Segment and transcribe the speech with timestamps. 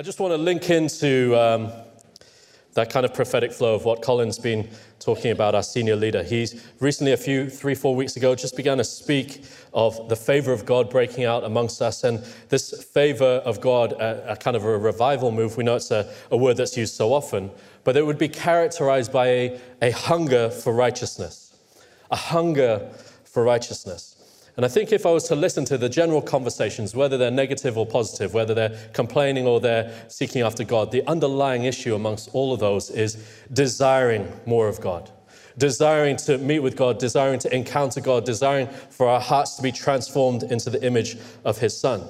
[0.00, 1.70] I just want to link into um,
[2.72, 6.22] that kind of prophetic flow of what Colin's been talking about, our senior leader.
[6.22, 9.44] He's recently, a few, three, four weeks ago, just began to speak
[9.74, 12.02] of the favor of God breaking out amongst us.
[12.02, 15.90] And this favor of God, a, a kind of a revival move, we know it's
[15.90, 17.50] a, a word that's used so often,
[17.84, 21.58] but it would be characterized by a, a hunger for righteousness.
[22.10, 22.90] A hunger
[23.24, 24.09] for righteousness.
[24.60, 27.78] And I think if I was to listen to the general conversations, whether they're negative
[27.78, 32.52] or positive, whether they're complaining or they're seeking after God, the underlying issue amongst all
[32.52, 33.16] of those is
[33.54, 35.10] desiring more of God,
[35.56, 39.72] desiring to meet with God, desiring to encounter God, desiring for our hearts to be
[39.72, 42.06] transformed into the image of His Son.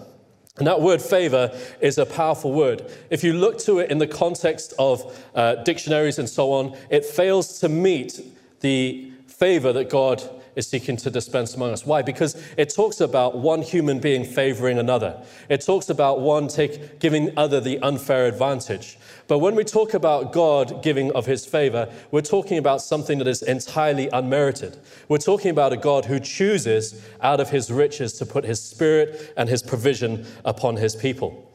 [0.58, 2.91] And that word favor is a powerful word.
[3.10, 7.05] If you look to it in the context of uh, dictionaries and so on, it
[7.05, 8.20] fails to meet
[8.58, 11.86] the favor that God is seeking to dispense among us.
[11.86, 12.02] Why?
[12.02, 15.22] Because it talks about one human being favoring another.
[15.48, 18.98] It talks about one take, giving other the unfair advantage.
[19.28, 23.28] But when we talk about God giving of his favor, we're talking about something that
[23.28, 24.77] is entirely unmerited.
[25.08, 29.32] We're talking about a God who chooses out of his riches to put his spirit
[29.36, 31.47] and his provision upon his people.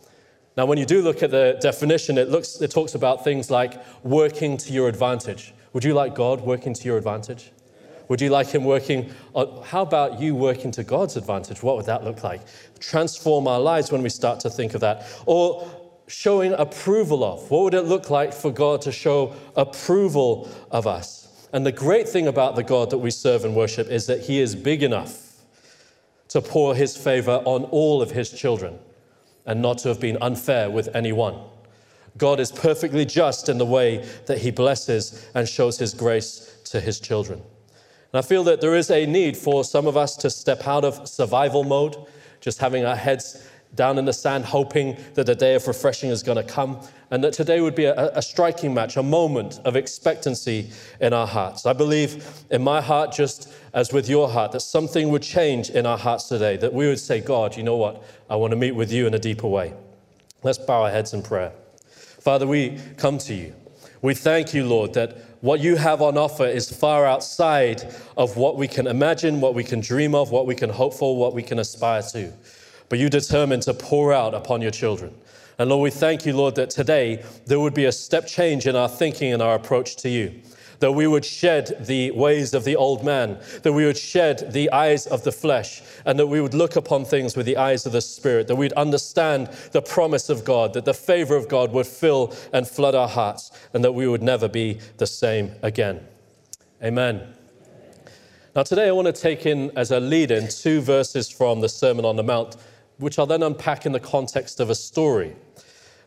[0.58, 3.82] Now, when you do look at the definition, it, looks, it talks about things like
[4.04, 5.54] working to your advantage.
[5.74, 7.52] Would you like God working to your advantage?
[8.08, 9.12] Would you like Him working?
[9.34, 11.64] On, how about you working to God's advantage?
[11.64, 12.42] What would that look like?
[12.80, 15.08] Transform our lives when we start to think of that.
[15.26, 15.68] Or
[16.08, 17.50] showing approval of.
[17.50, 21.48] What would it look like for God to show approval of us?
[21.52, 24.40] And the great thing about the God that we serve and worship is that He
[24.40, 25.42] is big enough
[26.30, 28.78] to pour His favor on all of His children
[29.46, 31.40] and not to have been unfair with anyone.
[32.18, 36.80] God is perfectly just in the way that He blesses and shows His grace to
[36.80, 37.42] His children.
[38.16, 40.86] And I feel that there is a need for some of us to step out
[40.86, 41.98] of survival mode,
[42.40, 46.24] just having our heads down in the sand, hoping that the day of refreshing is
[46.24, 46.80] going to come,
[47.12, 50.70] and that today would be a, a, striking match, a moment of expectancy
[51.02, 51.66] in our hearts.
[51.66, 55.86] I believe in my heart, just as with your heart, that something would change in
[55.86, 58.02] our hearts today, that we would say, God, you know what?
[58.30, 59.74] I want to meet with you in a deeper way.
[60.42, 61.52] Let's bow our heads in prayer.
[62.22, 63.54] Father, we come to you.
[64.02, 68.58] We thank you, Lord, that what you have on offer is far outside of what
[68.58, 71.44] we can imagine, what we can dream of, what we can hope for, what we
[71.44, 72.34] can aspire to.
[72.90, 75.14] But you determined to pour out upon your children.
[75.60, 78.76] And Lord, we thank you, Lord, that today there would be a step change in
[78.76, 80.42] our thinking and our approach to you
[80.86, 84.72] that we would shed the ways of the old man, that we would shed the
[84.72, 87.92] eyes of the flesh, and that we would look upon things with the eyes of
[87.92, 91.88] the Spirit, that we'd understand the promise of God, that the favor of God would
[91.88, 96.06] fill and flood our hearts, and that we would never be the same again.
[96.84, 97.34] Amen.
[98.56, 101.70] Now, today I want to take in as a lead in two verses from the
[101.70, 102.58] Sermon on the Mount,
[103.00, 105.36] which I'll then unpack in the context of a story.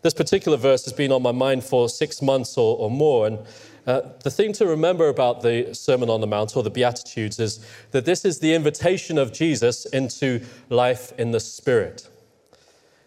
[0.02, 3.40] This particular verse has been on my mind for six months or, or more, and
[3.88, 7.64] uh, the thing to remember about the Sermon on the Mount or the Beatitudes is
[7.92, 12.06] that this is the invitation of Jesus into life in the Spirit.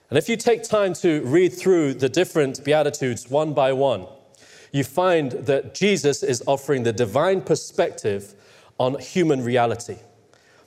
[0.10, 4.08] And if you take time to read through the different Beatitudes one by one,
[4.72, 8.34] you find that Jesus is offering the divine perspective
[8.80, 9.98] on human reality.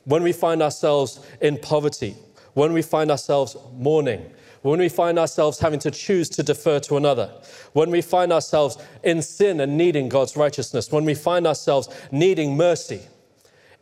[0.05, 2.15] When we find ourselves in poverty,
[2.53, 4.31] when we find ourselves mourning,
[4.65, 7.31] when we find ourselves having to choose to defer to another,
[7.75, 12.57] when we find ourselves in sin and needing God's righteousness, when we find ourselves needing
[12.57, 13.03] mercy.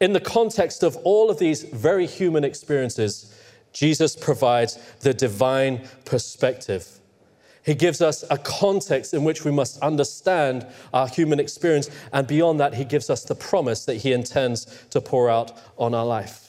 [0.00, 3.32] In the context of all of these very human experiences,
[3.72, 6.98] Jesus provides the divine perspective.
[7.64, 12.58] He gives us a context in which we must understand our human experience, and beyond
[12.58, 16.41] that, He gives us the promise that He intends to pour out on our life.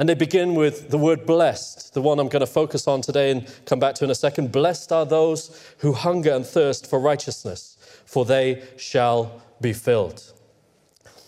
[0.00, 3.30] And they begin with the word blessed, the one I'm going to focus on today
[3.32, 4.50] and come back to in a second.
[4.50, 10.32] Blessed are those who hunger and thirst for righteousness, for they shall be filled.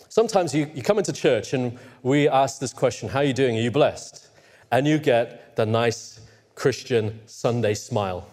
[0.09, 3.59] Sometimes you, you come into church and we ask this question How are you doing?
[3.59, 4.27] Are you blessed?
[4.71, 6.21] And you get the nice
[6.55, 8.27] Christian Sunday smile.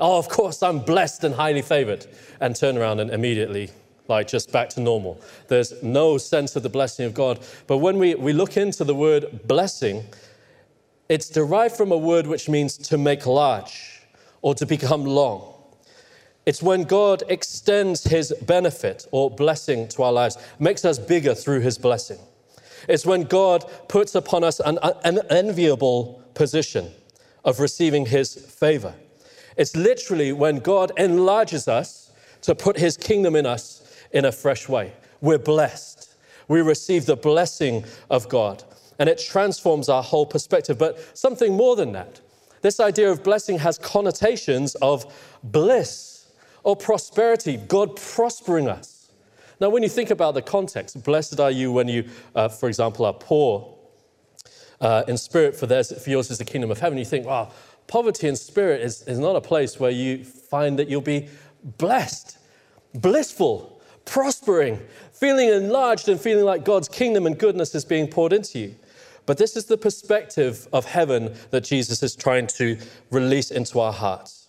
[0.00, 2.06] Oh, of course, I'm blessed and highly favored.
[2.40, 3.70] And turn around and immediately
[4.08, 5.20] like just back to normal.
[5.48, 7.40] There's no sense of the blessing of God.
[7.66, 10.04] But when we, we look into the word blessing,
[11.08, 14.02] it's derived from a word which means to make large
[14.42, 15.52] or to become long.
[16.46, 21.60] It's when God extends his benefit or blessing to our lives, makes us bigger through
[21.60, 22.18] his blessing.
[22.88, 26.92] It's when God puts upon us an, an enviable position
[27.44, 28.94] of receiving his favor.
[29.56, 32.12] It's literally when God enlarges us
[32.42, 33.82] to put his kingdom in us
[34.16, 34.94] in a fresh way.
[35.20, 36.14] We're blessed.
[36.48, 38.64] We receive the blessing of God,
[38.98, 40.78] and it transforms our whole perspective.
[40.78, 42.20] But something more than that.
[42.62, 45.04] This idea of blessing has connotations of
[45.42, 46.32] bliss
[46.64, 49.10] or prosperity, God prospering us.
[49.60, 53.04] Now, when you think about the context, blessed are you when you, uh, for example,
[53.04, 53.76] are poor
[54.80, 56.96] uh, in spirit, for, theirs, for yours is the kingdom of heaven.
[56.96, 57.52] You think, wow,
[57.86, 61.28] poverty in spirit is, is not a place where you find that you'll be
[61.62, 62.38] blessed,
[62.94, 63.75] blissful,
[64.06, 64.80] prospering,
[65.12, 68.74] feeling enlarged, and feeling like God's kingdom and goodness is being poured into you.
[69.26, 72.78] But this is the perspective of heaven that Jesus is trying to
[73.10, 74.48] release into our hearts.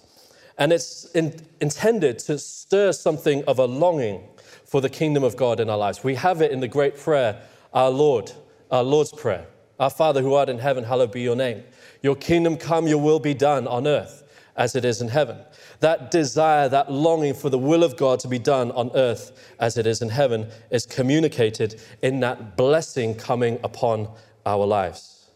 [0.58, 4.24] And it's in, intended to stir something of a longing
[4.66, 6.04] for the kingdom of God in our lives.
[6.04, 7.42] We have it in the great prayer,
[7.74, 8.32] our Lord,
[8.72, 9.48] our Lord's Prayer.
[9.80, 11.64] Our Father who art in heaven, hallowed be your name.
[12.02, 14.24] Your kingdom come, your will be done on earth
[14.58, 15.38] as it is in heaven.
[15.80, 19.78] That desire, that longing for the will of God to be done on earth as
[19.78, 24.10] it is in heaven is communicated in that blessing coming upon
[24.46, 25.30] our lives.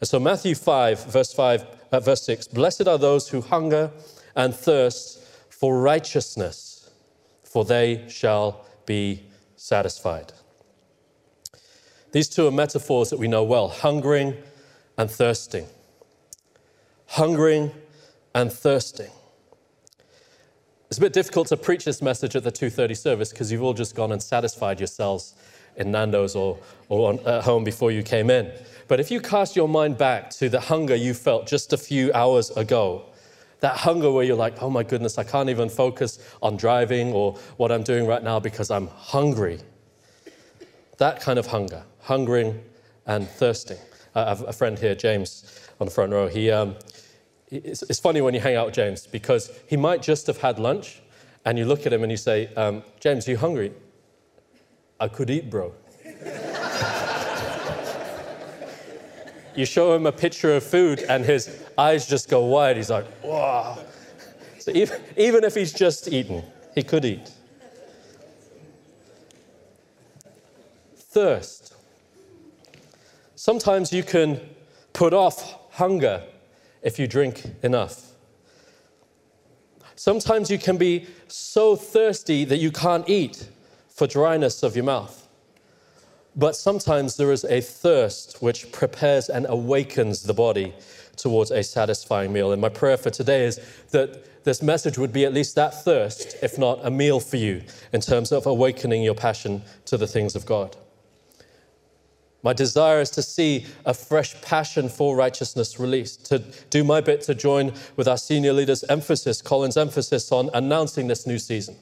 [0.00, 3.90] And so, Matthew 5, verse 5, uh, verse 6 Blessed are those who hunger
[4.34, 6.90] and thirst for righteousness,
[7.44, 9.24] for they shall be
[9.56, 10.32] satisfied.
[12.12, 14.34] These two are metaphors that we know well hungering
[14.96, 15.66] and thirsting.
[17.06, 17.72] Hungering
[18.34, 19.10] and thirsting.
[20.88, 23.74] It's a bit difficult to preach this message at the 2:30 service because you've all
[23.74, 25.34] just gone and satisfied yourselves
[25.76, 28.50] in Nando's or, or on, at home before you came in.
[28.88, 32.12] But if you cast your mind back to the hunger you felt just a few
[32.12, 33.04] hours ago,
[33.60, 37.34] that hunger where you're like, oh my goodness, I can't even focus on driving or
[37.56, 39.60] what I'm doing right now because I'm hungry.
[40.98, 42.60] That kind of hunger, hungering
[43.06, 43.78] and thirsting.
[44.14, 46.26] I have a friend here, James, on the front row.
[46.26, 46.74] He, um,
[47.50, 50.58] it's, it's, funny when you hang out with James because he might just have had
[50.58, 51.00] lunch
[51.44, 53.72] and you look at him and you say, um, James, are you hungry?
[55.00, 55.74] I could eat, bro.
[59.56, 62.76] you show him a picture of food and his eyes just go wide.
[62.76, 63.78] He's like, wow.
[64.58, 66.44] So even, even if he's just eaten,
[66.74, 67.32] he could eat.
[70.94, 71.74] Thirst.
[73.34, 74.40] Sometimes you can
[74.92, 76.22] put off hunger
[76.82, 78.06] if you drink enough.
[79.96, 83.48] Sometimes you can be so thirsty that you can't eat
[83.88, 85.28] for dryness of your mouth.
[86.34, 90.74] But sometimes there is a thirst which prepares and awakens the body
[91.16, 92.52] towards a satisfying meal.
[92.52, 93.60] And my prayer for today is
[93.90, 97.62] that this message would be at least that thirst, if not a meal for you,
[97.92, 100.76] in terms of awakening your passion to the things of God.
[102.42, 106.38] My desire is to see a fresh passion for righteousness released, to
[106.70, 111.26] do my bit to join with our senior leaders' emphasis, Colin's emphasis on announcing this
[111.26, 111.76] new season.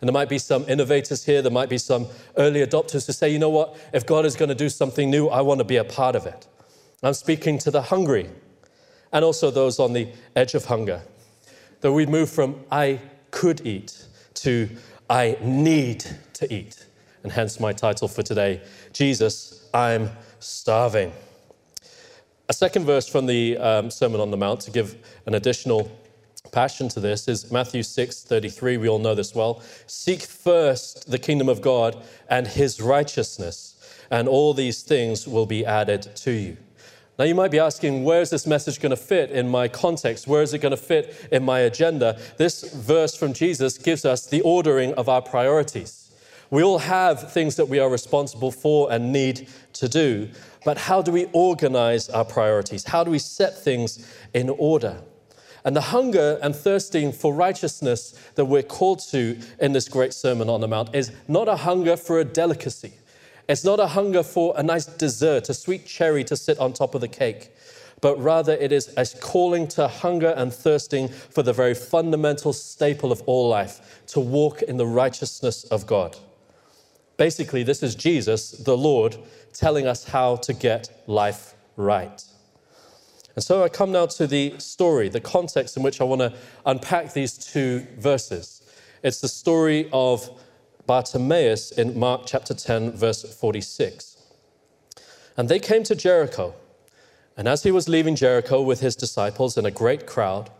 [0.00, 2.06] And there might be some innovators here, there might be some
[2.36, 5.28] early adopters who say, you know what, if God is going to do something new,
[5.28, 6.46] I want to be a part of it.
[7.02, 8.30] I'm speaking to the hungry
[9.12, 11.02] and also those on the edge of hunger.
[11.80, 13.00] That we move from I
[13.30, 14.68] could eat to
[15.10, 16.86] I need to eat.
[17.22, 18.62] And hence my title for today
[18.92, 21.12] Jesus, I'm starving.
[22.48, 25.90] A second verse from the um, Sermon on the Mount to give an additional
[26.52, 28.76] passion to this is Matthew 6 33.
[28.76, 29.62] We all know this well.
[29.88, 32.00] Seek first the kingdom of God
[32.30, 33.74] and his righteousness,
[34.12, 36.56] and all these things will be added to you.
[37.18, 40.28] Now, you might be asking, where is this message going to fit in my context?
[40.28, 42.20] Where is it going to fit in my agenda?
[42.36, 46.03] This verse from Jesus gives us the ordering of our priorities.
[46.50, 50.28] We all have things that we are responsible for and need to do,
[50.64, 52.84] but how do we organize our priorities?
[52.84, 55.02] How do we set things in order?
[55.64, 60.50] And the hunger and thirsting for righteousness that we're called to in this great Sermon
[60.50, 62.92] on the Mount is not a hunger for a delicacy.
[63.48, 66.94] It's not a hunger for a nice dessert, a sweet cherry to sit on top
[66.94, 67.50] of the cake,
[68.00, 73.10] but rather it is a calling to hunger and thirsting for the very fundamental staple
[73.10, 76.16] of all life to walk in the righteousness of God.
[77.16, 79.16] Basically, this is Jesus, the Lord,
[79.52, 82.24] telling us how to get life right.
[83.34, 86.32] And so I come now to the story, the context in which I want to
[86.66, 88.62] unpack these two verses.
[89.02, 90.30] It's the story of
[90.86, 94.16] Bartimaeus in Mark chapter 10, verse 46.
[95.36, 96.54] And they came to Jericho.
[97.36, 100.50] And as he was leaving Jericho with his disciples and a great crowd,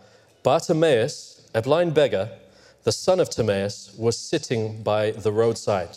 [0.43, 2.31] Bartimaeus, a blind beggar,
[2.83, 5.97] the son of Timaeus, was sitting by the roadside.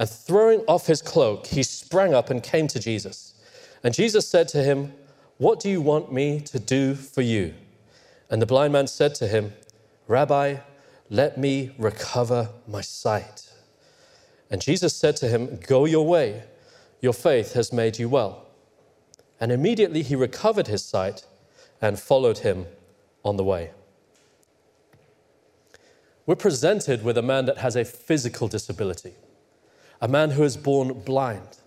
[0.00, 3.34] And throwing off his cloak, he sprang up and came to Jesus.
[3.84, 4.94] And Jesus said to him,
[5.36, 7.52] What do you want me to do for you?
[8.30, 9.52] And the blind man said to him,
[10.08, 10.56] Rabbi,
[11.10, 13.52] let me recover my sight.
[14.50, 16.44] And Jesus said to him, Go your way,
[17.02, 18.46] your faith has made you well.
[19.38, 21.26] And immediately he recovered his sight
[21.82, 22.64] and followed him
[23.22, 23.72] on the way.
[26.24, 29.12] We're presented with a man that has a physical disability
[30.00, 31.58] a man who is born blind.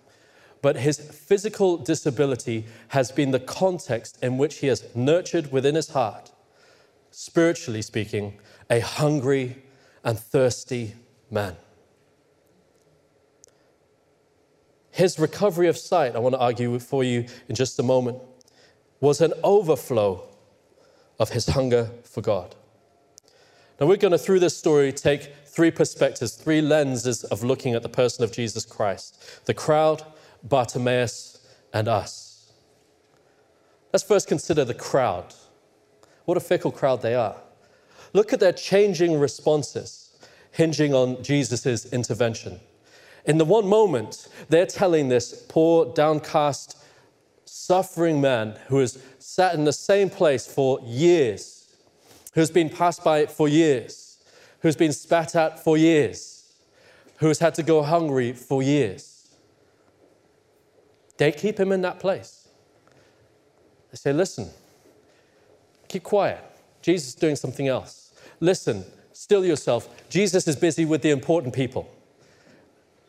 [0.62, 5.90] But his physical disability has been the context in which he has nurtured within his
[5.90, 6.32] heart,
[7.10, 8.38] spiritually speaking,
[8.70, 9.62] a hungry
[10.02, 10.94] and thirsty
[11.30, 11.56] man.
[14.90, 18.18] His recovery of sight, I want to argue for you in just a moment,
[19.00, 20.24] was an overflow
[21.18, 22.54] of his hunger for God.
[23.80, 27.82] Now, we're going to, through this story, take three perspectives, three lenses of looking at
[27.82, 30.02] the person of Jesus Christ the crowd,
[30.42, 31.40] Bartimaeus,
[31.72, 32.52] and us.
[33.92, 35.34] Let's first consider the crowd.
[36.24, 37.36] What a fickle crowd they are.
[38.12, 40.10] Look at their changing responses,
[40.50, 42.60] hinging on Jesus' intervention.
[43.24, 46.78] In the one moment, they're telling this poor, downcast,
[47.44, 51.68] suffering man who has sat in the same place for years,
[52.34, 54.03] who's been passed by for years,
[54.64, 56.50] who's been spat at for years,
[57.18, 59.28] who has had to go hungry for years.
[61.18, 62.48] They keep him in that place.
[63.90, 64.48] They say, listen,
[65.86, 66.42] keep quiet.
[66.80, 68.14] Jesus is doing something else.
[68.40, 69.86] Listen, still yourself.
[70.08, 71.86] Jesus is busy with the important people.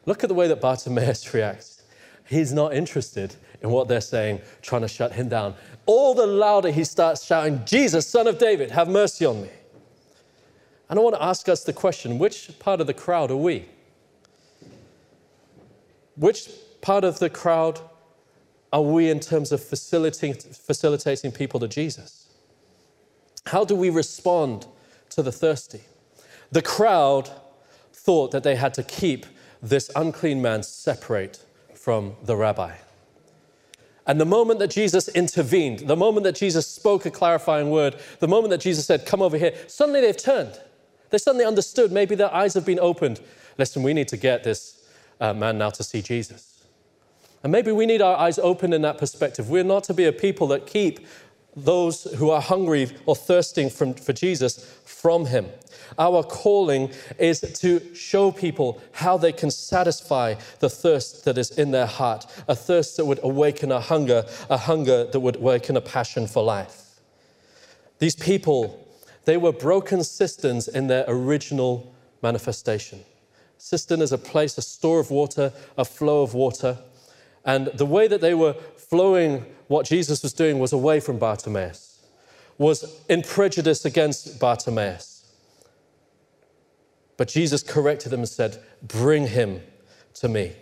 [0.06, 1.84] Look at the way that Bartimaeus reacts.
[2.28, 5.56] He's not interested in what they're saying, trying to shut him down.
[5.86, 9.50] All the louder he starts shouting, Jesus, son of David, have mercy on me.
[10.89, 13.65] And I want to ask us the question which part of the crowd are we?
[16.15, 16.50] Which
[16.82, 17.80] part of the crowd
[18.72, 22.27] are we in terms of facilitating, facilitating people to Jesus?
[23.48, 24.68] How do we respond
[25.10, 25.82] to the thirsty?
[26.51, 27.30] The crowd
[27.94, 29.25] thought that they had to keep
[29.62, 32.75] this unclean man separate from the rabbi.
[34.08, 38.27] And the moment that Jesus intervened, the moment that Jesus spoke a clarifying word, the
[38.27, 40.60] moment that Jesus said, Come over here, suddenly they've turned.
[41.10, 43.22] They suddenly understood, maybe their eyes have been opened.
[43.58, 44.86] Listen, we need to get this
[45.20, 46.66] uh, man now to see Jesus.
[47.44, 49.50] And maybe we need our eyes open in that perspective.
[49.50, 51.06] We're not to be a people that keep
[51.56, 55.48] those who are hungry or thirsting from, for Jesus from him.
[55.98, 61.72] Our calling is to show people how they can satisfy the thirst that is in
[61.72, 65.82] their heart, a thirst that would awaken a hunger, a hunger that would awaken a
[65.82, 67.00] passion for life.
[68.00, 68.85] These people
[69.25, 73.03] they were broken cisterns in their original manifestation.
[73.58, 76.77] Cistern is a place, a store of water, a flow of water.
[77.44, 82.03] And the way that they were flowing, what Jesus was doing was away from Bartimaeus,
[82.58, 85.25] was in prejudice against Bartimaeus.
[87.17, 89.62] But Jesus corrected them and said, Bring him
[90.15, 90.53] to me.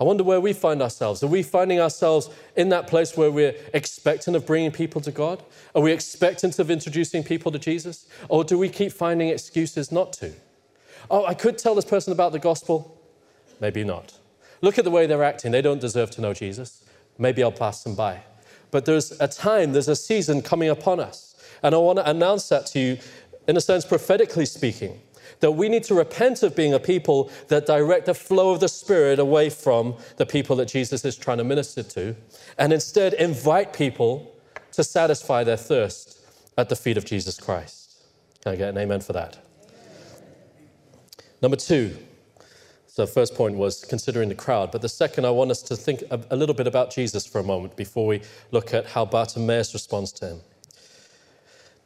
[0.00, 1.22] I wonder where we find ourselves.
[1.22, 5.42] Are we finding ourselves in that place where we're expectant of bringing people to God?
[5.74, 8.06] Are we expectant of introducing people to Jesus?
[8.28, 10.32] Or do we keep finding excuses not to?
[11.10, 13.00] Oh, I could tell this person about the gospel.
[13.60, 14.18] Maybe not.
[14.62, 15.52] Look at the way they're acting.
[15.52, 16.84] They don't deserve to know Jesus.
[17.18, 18.22] Maybe I'll pass them by.
[18.72, 21.36] But there's a time, there's a season coming upon us.
[21.62, 22.98] And I want to announce that to you,
[23.46, 25.00] in a sense, prophetically speaking
[25.40, 28.68] that we need to repent of being a people that direct the flow of the
[28.68, 32.16] Spirit away from the people that Jesus is trying to minister to,
[32.58, 34.34] and instead invite people
[34.72, 36.18] to satisfy their thirst
[36.56, 37.96] at the feet of Jesus Christ.
[38.42, 39.38] Can I get an amen for that?
[41.40, 41.96] Number two,
[42.86, 45.76] so the first point was considering the crowd, but the second, I want us to
[45.76, 48.22] think a, little bit about Jesus for a moment before we
[48.52, 50.40] look at how Bartimaeus responds to him.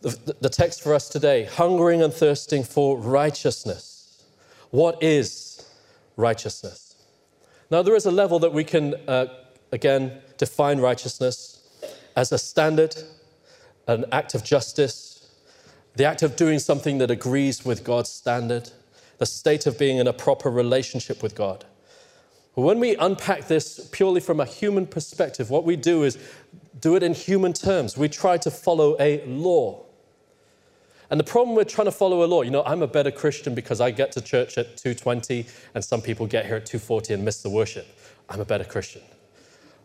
[0.00, 4.24] The, the text for us today hungering and thirsting for righteousness.
[4.70, 5.66] What is
[6.16, 6.94] righteousness?
[7.70, 9.26] Now, there is a level that we can, uh,
[9.72, 11.60] again, define righteousness
[12.16, 12.96] as a standard,
[13.86, 15.28] an act of justice,
[15.96, 18.70] the act of doing something that agrees with God's standard,
[19.18, 21.64] the state of being in a proper relationship with God.
[22.54, 26.18] When we unpack this purely from a human perspective, what we do is
[26.80, 27.96] do it in human terms.
[27.96, 29.84] We try to follow a law.
[31.10, 33.54] And the problem with trying to follow a law, you know, I'm a better Christian
[33.54, 37.24] because I get to church at 2:20 and some people get here at 2:40 and
[37.24, 37.86] miss the worship.
[38.28, 39.02] I'm a better Christian.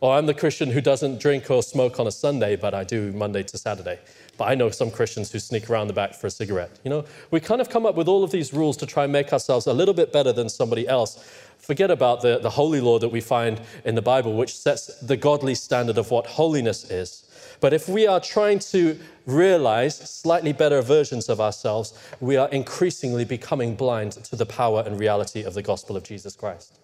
[0.02, 3.14] Or I'm the Christian who doesn't drink or smoke on a Sunday, but I do
[3.14, 4.00] Monday to Saturday.
[4.38, 6.78] But I know some Christians who sneak around the back for a cigarette.
[6.84, 9.14] You know, we kind of come up with all of these rules to try and
[9.14, 11.24] make ourselves a little bit better than somebody else.
[11.58, 15.16] Forget about the, the holy law that we find in the Bible, which sets the
[15.16, 17.24] godly standard of what holiness is.
[17.64, 23.24] But if we are trying to realize slightly better versions of ourselves, we are increasingly
[23.24, 26.82] becoming blind to the power and reality of the gospel of Jesus Christ.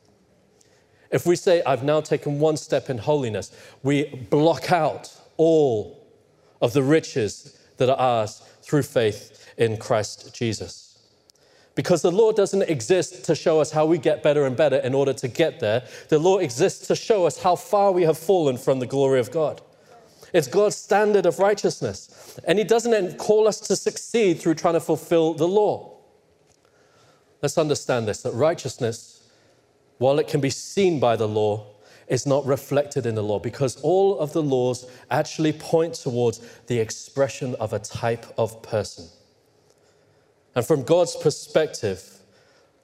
[1.12, 3.52] If we say, I've now taken one step in holiness,
[3.84, 6.08] we block out all
[6.62, 10.98] of the riches that are ours through faith in Christ Jesus.
[11.76, 14.94] Because the law doesn't exist to show us how we get better and better in
[14.94, 15.84] order to get there.
[16.08, 19.30] The law exists to show us how far we have fallen from the glory of
[19.30, 19.62] God.
[20.34, 22.40] It's God's standard of righteousness.
[22.46, 25.98] And He doesn't call us to succeed through trying to fulfill the law.
[27.42, 29.24] Let's understand this that righteousness,
[29.98, 31.68] while it can be seen by the law,
[32.08, 36.80] is not reflected in the law because all of the laws actually point towards the
[36.80, 39.08] expression of a type of person.
[40.56, 42.04] And from God's perspective,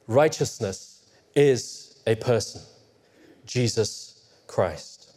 [0.07, 1.03] righteousness
[1.35, 2.61] is a person
[3.45, 5.13] Jesus Christ.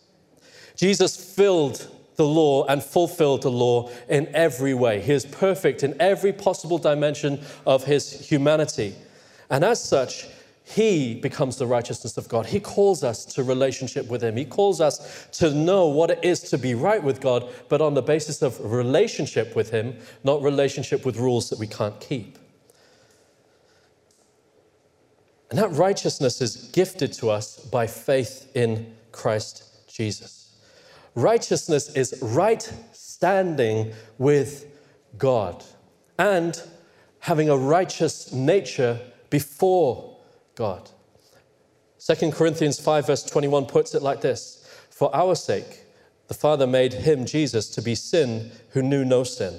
[0.75, 5.01] Jesus filled the law and fulfilled the law in every way.
[5.01, 8.97] He is perfect in every possible dimension of his humanity.
[9.49, 10.27] And as such,
[10.65, 12.47] he becomes the righteousness of God.
[12.47, 14.37] He calls us to relationship with Him.
[14.37, 17.95] He calls us to know what it is to be right with God, but on
[17.95, 22.39] the basis of relationship with Him, not relationship with rules that we can't keep.
[25.49, 30.38] And that righteousness is gifted to us by faith in Christ Jesus.
[31.19, 34.67] Righteousness is right standing with
[35.19, 35.65] God
[36.17, 36.63] and
[37.19, 40.17] having a righteous nature before
[40.55, 40.89] God.
[41.99, 45.87] 2 Corinthians 5, verse 21 puts it like this For our sake,
[46.29, 49.59] the Father made him, Jesus, to be sin who knew no sin,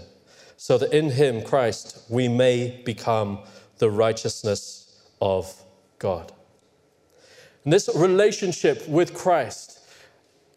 [0.55, 3.39] so that in him, Christ, we may become
[3.79, 5.61] the righteousness of
[5.97, 6.31] God.
[7.65, 9.78] And this relationship with Christ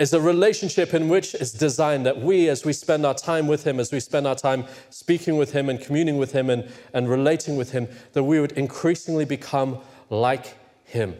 [0.02, 3.64] is a relationship in which it's designed that we, as we spend our time with
[3.64, 7.08] Him, as we spend our time speaking with Him and communing with Him and, and
[7.08, 9.78] relating with Him, that we would increasingly become
[10.10, 11.14] like Him.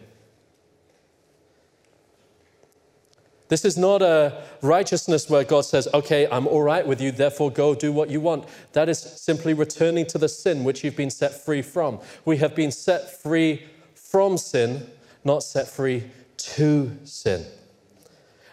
[3.47, 7.51] This is not a righteousness where God says, okay, I'm all right with you, therefore
[7.51, 8.45] go do what you want.
[8.73, 12.01] That is simply returning to the sin which you've been set free from.
[12.25, 13.63] We have been set free
[13.95, 14.87] from sin,
[15.23, 16.03] not set free
[16.35, 17.45] to sin.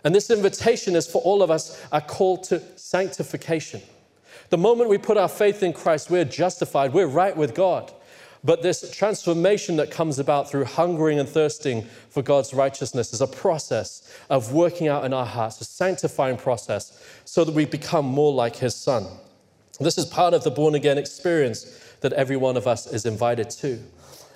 [0.04, 3.82] And this invitation is for all of us a call to sanctification.
[4.50, 7.92] The moment we put our faith in Christ, we're justified, we're right with God.
[8.42, 13.26] But this transformation that comes about through hungering and thirsting for God's righteousness is a
[13.26, 18.32] process of working out in our hearts, a sanctifying process, so that we become more
[18.32, 19.06] like His Son.
[19.78, 21.64] This is part of the born again experience
[22.00, 23.78] that every one of us is invited to.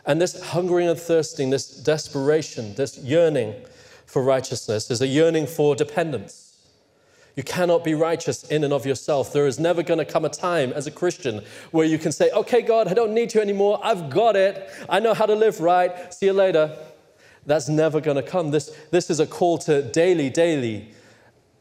[0.06, 3.54] And this hungering and thirsting, this desperation, this yearning,
[4.14, 6.56] for righteousness is a yearning for dependence.
[7.34, 9.32] You cannot be righteous in and of yourself.
[9.32, 12.30] There is never going to come a time as a Christian where you can say,
[12.30, 13.80] Okay, God, I don't need you anymore.
[13.82, 14.70] I've got it.
[14.88, 16.14] I know how to live right.
[16.14, 16.78] See you later.
[17.44, 18.52] That's never going to come.
[18.52, 20.92] This, this is a call to daily, daily,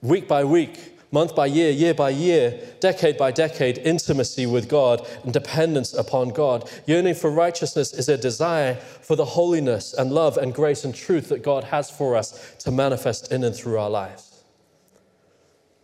[0.03, 5.07] week by week, month by year, year by year, decade by decade, intimacy with God
[5.23, 6.67] and dependence upon God.
[6.87, 11.29] Yearning for righteousness is a desire for the holiness and love and grace and truth
[11.29, 14.43] that God has for us to manifest in and through our lives.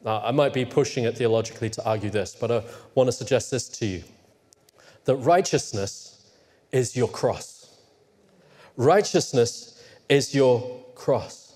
[0.03, 2.63] Now, I might be pushing it theologically to argue this, but I
[2.95, 4.03] want to suggest this to you
[5.05, 6.31] that righteousness
[6.71, 7.77] is your cross.
[8.77, 11.48] Righteousness is your cross.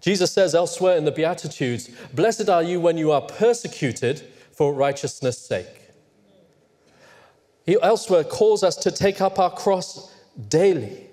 [0.00, 4.20] Jesus says elsewhere in the Beatitudes, Blessed are you when you are persecuted
[4.52, 5.80] for righteousness' sake.
[7.66, 10.14] He elsewhere calls us to take up our cross
[10.48, 11.06] daily.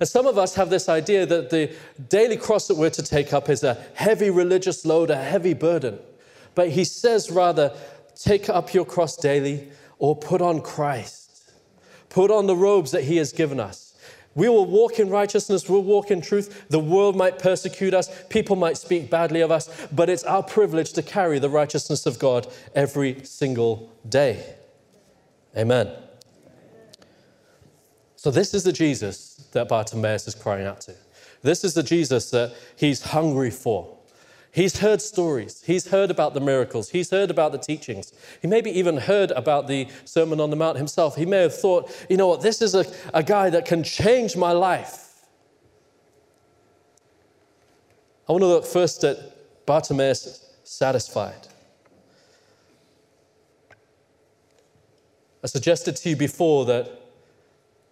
[0.00, 1.72] And some of us have this idea that the
[2.08, 5.98] daily cross that we're to take up is a heavy religious load, a heavy burden.
[6.54, 7.72] But he says rather,
[8.16, 9.68] take up your cross daily
[9.98, 11.52] or put on Christ.
[12.08, 13.91] Put on the robes that he has given us.
[14.34, 16.66] We will walk in righteousness, we'll walk in truth.
[16.68, 20.92] The world might persecute us, people might speak badly of us, but it's our privilege
[20.94, 24.56] to carry the righteousness of God every single day.
[25.56, 25.90] Amen.
[28.16, 30.94] So, this is the Jesus that Bartimaeus is crying out to.
[31.42, 33.98] This is the Jesus that he's hungry for.
[34.52, 35.62] He's heard stories.
[35.64, 36.90] He's heard about the miracles.
[36.90, 38.12] He's heard about the teachings.
[38.42, 41.16] He maybe even heard about the Sermon on the Mount himself.
[41.16, 42.84] He may have thought, you know what, this is a,
[43.14, 45.08] a guy that can change my life.
[48.28, 49.16] I want to look first at
[49.64, 51.48] Bartimaeus satisfied.
[55.42, 56.90] I suggested to you before that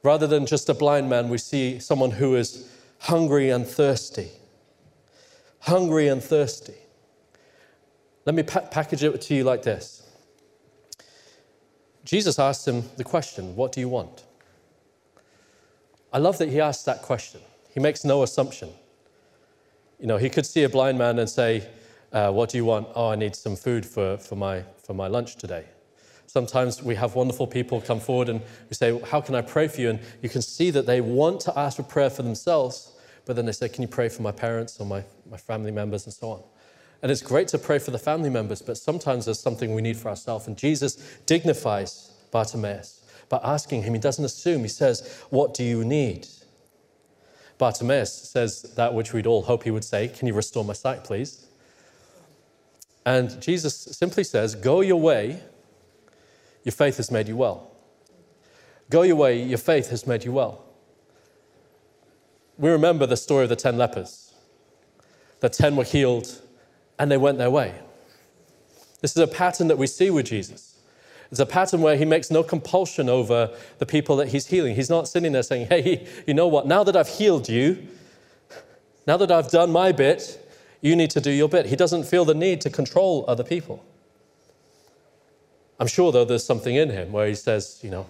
[0.03, 4.31] rather than just a blind man, we see someone who is hungry and thirsty.
[5.61, 6.75] Hungry and thirsty.
[8.25, 10.03] Let me pa- package it to you like this
[12.05, 14.25] Jesus asked him the question, What do you want?
[16.13, 17.41] I love that he asked that question.
[17.73, 18.71] He makes no assumption.
[20.01, 21.69] You know, he could see a blind man and say,
[22.13, 22.89] uh, What do you want?
[22.95, 25.67] Oh, I need some food for, for, my, for my lunch today.
[26.27, 29.81] Sometimes we have wonderful people come forward and we say, How can I pray for
[29.81, 29.91] you?
[29.91, 32.93] And you can see that they want to ask for prayer for themselves,
[33.27, 36.07] but then they say, Can you pray for my parents or my, my family members
[36.07, 36.43] and so on?
[37.03, 39.97] And it's great to pray for the family members, but sometimes there's something we need
[39.97, 40.47] for ourselves.
[40.47, 43.95] And Jesus dignifies Bartimaeus by asking him.
[43.95, 46.27] He doesn't assume, he says, What do you need?
[47.59, 51.05] Bartimaeus says that which we'd all hope he would say Can you restore my sight,
[51.05, 51.47] please?
[53.07, 55.41] And Jesus simply says, Go your way
[56.65, 57.71] your faith has made you well.
[58.91, 60.65] Go your way, your faith has made you well.
[62.61, 64.35] We remember the story of the 10 lepers.
[65.41, 66.43] The 10 were healed
[66.99, 67.75] and they went their way.
[69.01, 70.79] This is a pattern that we see with Jesus.
[71.31, 74.75] It's a pattern where he makes no compulsion over the people that he's healing.
[74.75, 76.67] He's not sitting there saying, Hey, you know what?
[76.67, 77.89] Now that I've healed you,
[79.07, 80.47] now that I've done my bit,
[80.83, 81.65] you need to do your bit.
[81.65, 83.83] He doesn't feel the need to control other people.
[85.79, 88.07] I'm sure, though, there's something in him where he says, you know,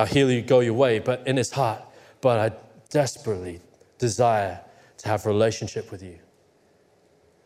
[0.00, 1.80] I heal you, go your way, but in his heart,
[2.20, 2.56] but I
[2.92, 3.60] desperately
[3.98, 4.60] desire
[4.98, 6.18] to have a relationship with you.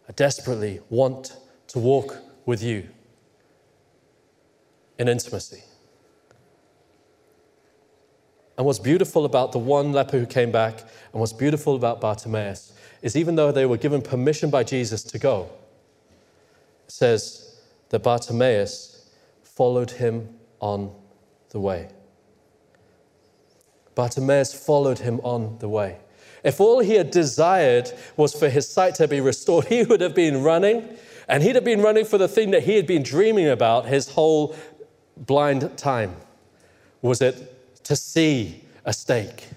[0.08, 1.36] I desperately want
[1.68, 2.88] to walk with you
[4.98, 5.62] in intimacy.
[8.58, 10.80] And what's beautiful about the one leper who came back,
[11.12, 15.18] and what's beautiful about Bartimaeus, is even though they were given permission by Jesus to
[15.18, 15.48] go,
[16.86, 19.10] it says that Bartimaeus
[19.42, 20.28] followed him
[20.60, 20.92] on
[21.50, 21.88] the way.
[23.96, 25.96] Bartimaeus followed him on the way.
[26.44, 30.14] If all he had desired was for his sight to be restored, he would have
[30.14, 33.48] been running, and he'd have been running for the thing that he had been dreaming
[33.48, 34.54] about his whole
[35.16, 36.14] blind time.
[37.02, 39.48] Was it to see a steak?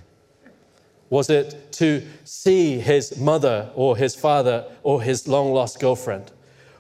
[1.09, 6.31] Was it to see his mother or his father or his long lost girlfriend?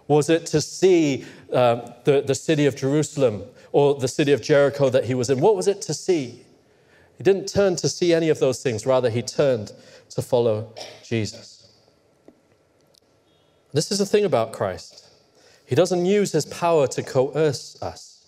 [0.07, 4.89] Was it to see um, the, the city of Jerusalem or the city of Jericho
[4.89, 5.39] that he was in?
[5.39, 6.45] What was it to see?
[7.19, 9.73] He didn't turn to see any of those things, rather, he turned
[10.11, 11.69] to follow Jesus.
[13.73, 15.05] This is the thing about Christ.
[15.65, 18.25] He doesn't use his power to coerce us,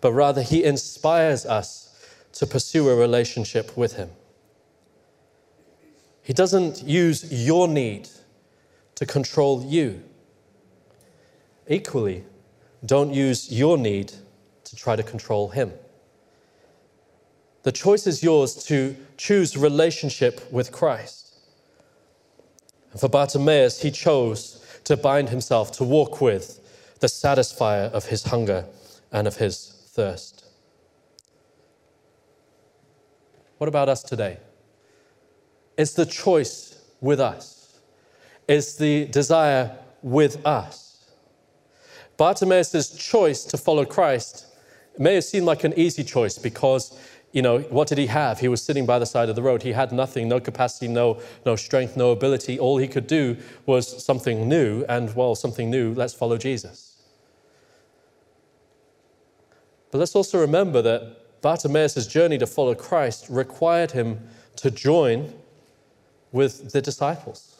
[0.00, 4.10] but rather he inspires us to pursue a relationship with him.
[6.24, 8.08] He doesn't use your need
[8.96, 10.02] to control you.
[11.68, 12.24] Equally,
[12.84, 14.12] don't use your need
[14.64, 15.72] to try to control him.
[17.62, 21.34] The choice is yours to choose relationship with Christ.
[22.90, 26.58] And for Bartimaeus, he chose to bind himself, to walk with
[27.00, 28.66] the satisfier of his hunger
[29.12, 30.44] and of his thirst.
[33.58, 34.38] What about us today?
[35.78, 37.78] It's the choice with us,
[38.48, 41.10] it's the desire with us.
[42.16, 44.46] Bartimaeus' choice to follow Christ
[44.98, 46.98] may have seemed like an easy choice because,
[47.32, 48.40] you know, what did he have?
[48.40, 49.62] He was sitting by the side of the road.
[49.62, 52.58] He had nothing, no capacity, no, no strength, no ability.
[52.58, 56.92] All he could do was something new, and well, something new, let's follow Jesus.
[59.90, 64.20] But let's also remember that Bartimaeus' journey to follow Christ required him
[64.56, 65.32] to join
[66.32, 67.51] with the disciples.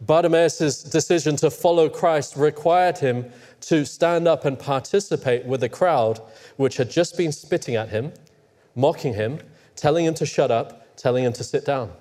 [0.00, 3.30] Bartimaeus' decision to follow Christ required him
[3.62, 6.20] to stand up and participate with the crowd
[6.56, 8.12] which had just been spitting at him,
[8.74, 9.40] mocking him,
[9.76, 11.92] telling him to shut up, telling him to sit down.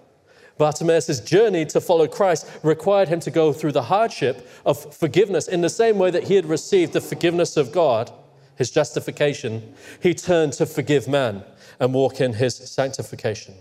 [0.58, 5.62] Bartimaeus' journey to follow Christ required him to go through the hardship of forgiveness in
[5.62, 8.12] the same way that he had received the forgiveness of God,
[8.58, 9.74] his justification.
[10.02, 11.44] He turned to forgive man
[11.80, 13.56] and walk in his sanctification.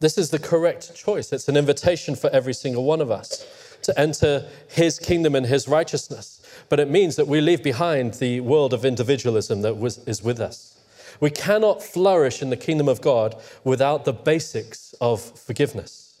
[0.00, 1.32] This is the correct choice.
[1.32, 3.46] It's an invitation for every single one of us
[3.82, 6.42] to enter his kingdom and his righteousness.
[6.68, 10.40] But it means that we leave behind the world of individualism that was, is with
[10.40, 10.78] us.
[11.20, 16.18] We cannot flourish in the kingdom of God without the basics of forgiveness.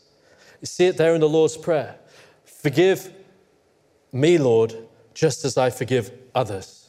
[0.60, 1.96] You see it there in the Lord's Prayer
[2.44, 3.10] Forgive
[4.12, 4.74] me, Lord,
[5.14, 6.79] just as I forgive others.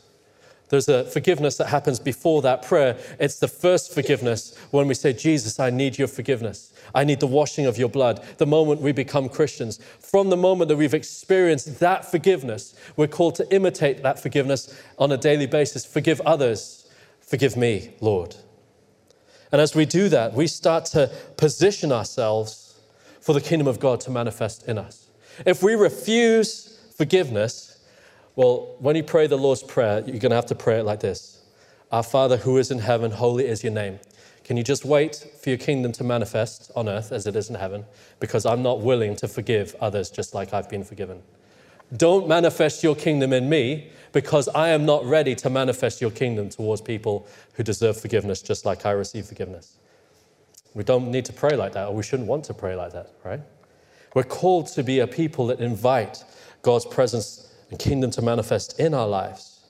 [0.71, 2.97] There's a forgiveness that happens before that prayer.
[3.19, 6.71] It's the first forgiveness when we say, Jesus, I need your forgiveness.
[6.95, 8.23] I need the washing of your blood.
[8.37, 9.81] The moment we become Christians.
[9.99, 15.11] From the moment that we've experienced that forgiveness, we're called to imitate that forgiveness on
[15.11, 15.85] a daily basis.
[15.85, 16.89] Forgive others.
[17.19, 18.37] Forgive me, Lord.
[19.51, 22.79] And as we do that, we start to position ourselves
[23.19, 25.09] for the kingdom of God to manifest in us.
[25.45, 27.70] If we refuse forgiveness,
[28.35, 30.99] well, when you pray the Lord's Prayer, you're going to have to pray it like
[30.99, 31.41] this
[31.91, 33.99] Our Father who is in heaven, holy is your name.
[34.43, 37.55] Can you just wait for your kingdom to manifest on earth as it is in
[37.55, 37.85] heaven?
[38.19, 41.21] Because I'm not willing to forgive others just like I've been forgiven.
[41.95, 46.49] Don't manifest your kingdom in me because I am not ready to manifest your kingdom
[46.49, 49.77] towards people who deserve forgiveness just like I receive forgiveness.
[50.73, 53.11] We don't need to pray like that, or we shouldn't want to pray like that,
[53.25, 53.41] right?
[54.13, 56.23] We're called to be a people that invite
[56.61, 59.61] God's presence kingdom to manifest in our lives,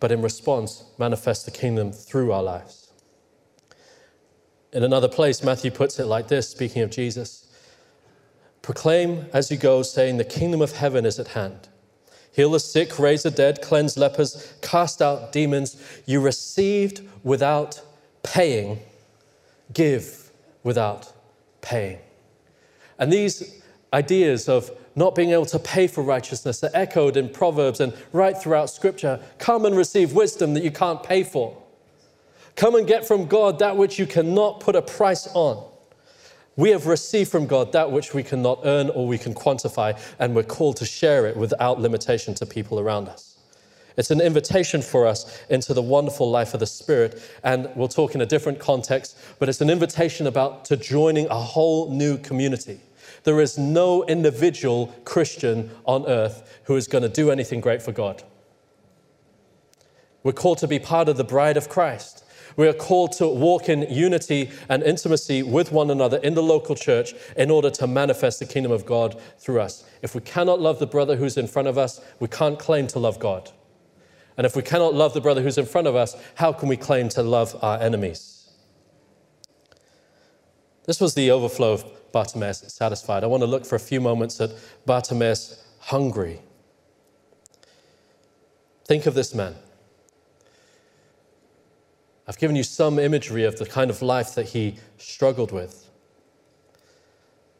[0.00, 2.92] but in response, manifest the kingdom through our lives.
[4.72, 7.42] In another place, Matthew puts it like this, speaking of Jesus
[8.62, 11.68] Proclaim as you go, saying, The kingdom of heaven is at hand.
[12.32, 15.76] Heal the sick, raise the dead, cleanse lepers, cast out demons.
[16.06, 17.82] You received without
[18.22, 18.78] paying,
[19.74, 20.30] give
[20.62, 21.12] without
[21.60, 21.98] paying.
[22.98, 23.60] And these
[23.92, 28.36] ideas of not being able to pay for righteousness are echoed in Proverbs and right
[28.36, 29.20] throughout Scripture.
[29.38, 31.56] Come and receive wisdom that you can't pay for.
[32.56, 35.64] Come and get from God that which you cannot put a price on.
[36.56, 40.34] We have received from God that which we cannot earn or we can quantify, and
[40.34, 43.38] we're called to share it without limitation to people around us.
[43.96, 48.14] It's an invitation for us into the wonderful life of the Spirit, and we'll talk
[48.14, 52.80] in a different context, but it's an invitation about to joining a whole new community
[53.24, 57.92] there is no individual Christian on earth who is going to do anything great for
[57.92, 58.22] God.
[60.22, 62.24] We're called to be part of the bride of Christ.
[62.56, 66.74] We are called to walk in unity and intimacy with one another in the local
[66.74, 69.84] church in order to manifest the kingdom of God through us.
[70.02, 72.98] If we cannot love the brother who's in front of us, we can't claim to
[72.98, 73.50] love God.
[74.36, 76.76] And if we cannot love the brother who's in front of us, how can we
[76.76, 78.31] claim to love our enemies?
[80.84, 83.24] This was the overflow of Bartimaeus satisfied.
[83.24, 84.50] I want to look for a few moments at
[84.84, 86.40] Bartimaeus hungry.
[88.84, 89.54] Think of this man.
[92.26, 95.88] I've given you some imagery of the kind of life that he struggled with.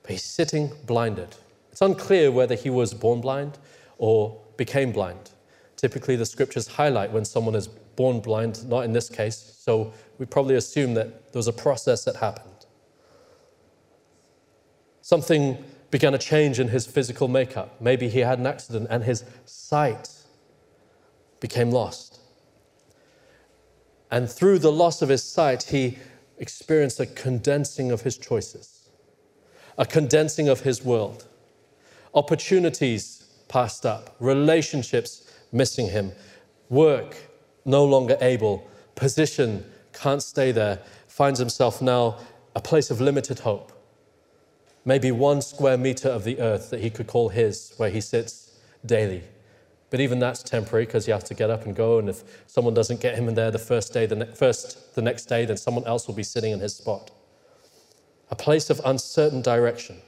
[0.02, 1.36] But he's sitting blinded.
[1.70, 3.58] It's unclear whether he was born blind
[3.98, 5.30] or became blind.
[5.76, 10.26] Typically, the scriptures highlight when someone is born blind, not in this case, so we
[10.26, 12.51] probably assume that there was a process that happened.
[15.02, 17.80] Something began to change in his physical makeup.
[17.80, 20.08] Maybe he had an accident and his sight
[21.40, 22.20] became lost.
[24.10, 25.98] And through the loss of his sight, he
[26.38, 28.88] experienced a condensing of his choices,
[29.76, 31.26] a condensing of his world.
[32.14, 36.12] Opportunities passed up, relationships missing him,
[36.68, 37.16] work
[37.64, 42.18] no longer able, position can't stay there, finds himself now
[42.54, 43.72] a place of limited hope
[44.84, 48.52] maybe one square meter of the earth that he could call his, where he sits
[48.84, 49.22] daily.
[49.90, 51.98] But even that's temporary because you have to get up and go.
[51.98, 55.02] And if someone doesn't get him in there the first day, the ne- first the
[55.02, 57.10] next day, then someone else will be sitting in his spot.
[58.30, 60.00] A place of uncertain direction.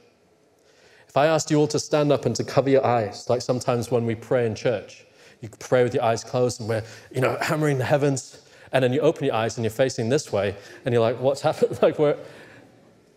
[1.07, 3.91] If I asked you all to stand up and to cover your eyes, like sometimes
[3.91, 5.05] when we pray in church,
[5.39, 6.83] you pray with your eyes closed and we're,
[7.13, 10.33] you know, hammering the heavens, and then you open your eyes and you're facing this
[10.33, 11.79] way, and you're like, what's happened?
[11.81, 12.17] like we're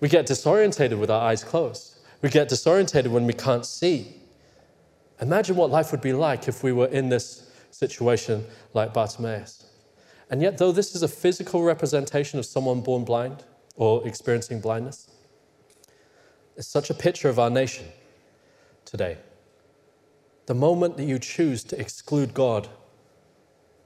[0.01, 1.99] we get disorientated with our eyes closed.
[2.23, 4.15] We get disorientated when we can't see.
[5.21, 9.67] Imagine what life would be like if we were in this situation like Bartimaeus.
[10.31, 13.45] And yet, though this is a physical representation of someone born blind
[13.77, 15.11] or experiencing blindness,
[16.57, 17.87] it's such a picture of our nation
[18.85, 19.19] today.
[20.47, 22.69] The moment that you choose to exclude God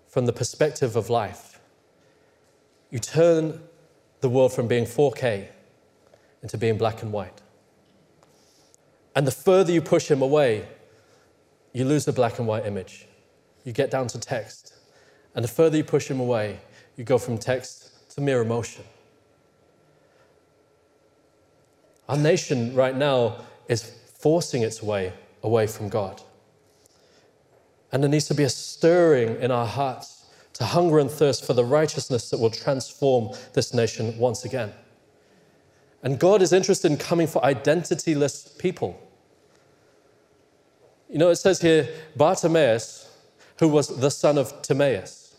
[0.08, 1.60] from the perspective of life,
[2.90, 3.60] you turn
[4.20, 5.48] the world from being 4K
[6.42, 7.40] into being black and white.
[9.14, 10.66] And the further you push him away,
[11.72, 13.06] you lose the black and white image.
[13.64, 14.74] You get down to text.
[15.34, 16.60] And the further you push him away,
[16.96, 18.84] you go from text to mere emotion.
[22.08, 23.36] Our nation right now
[23.68, 23.82] is
[24.18, 26.20] forcing its way away from God.
[27.90, 31.54] And there needs to be a stirring in our hearts to hunger and thirst for
[31.54, 34.72] the righteousness that will transform this nation once again.
[36.02, 39.00] And God is interested in coming for identityless people.
[41.08, 43.12] You know, it says here Bartimaeus
[43.62, 45.36] who was the son of Timaeus.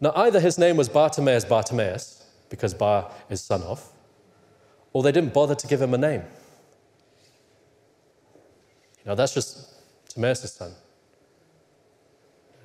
[0.00, 3.92] Now, either his name was Bartimaeus Bartimaeus, because Bar is son of,
[4.92, 6.22] or they didn't bother to give him a name.
[8.98, 9.72] You know, that's just
[10.08, 10.72] Timaeus' son.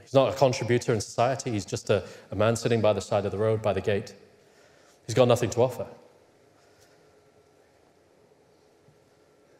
[0.01, 3.25] He's not a contributor in society, he's just a, a man sitting by the side
[3.25, 4.15] of the road, by the gate.
[5.05, 5.85] He's got nothing to offer.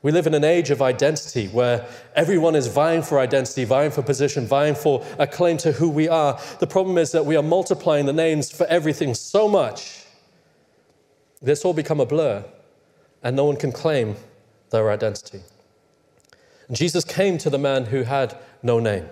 [0.04, 1.86] We live in an age of identity where
[2.16, 6.10] everyone is vying for identity, vying for position, vying for a claim to who we
[6.10, 6.40] are.
[6.60, 10.02] The problem is that we are multiplying the names for everything so much
[11.42, 12.46] this all become a blur
[13.24, 14.16] and no one can claim
[14.70, 15.42] their identity.
[16.68, 19.10] And Jesus came to the man who had no name.